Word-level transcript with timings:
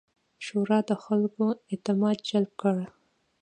شورا 0.45 0.79
د 0.89 0.91
خلکو 1.03 1.45
اعتماد 1.71 2.17
جلب 2.29 2.51
کړي. 2.61 2.85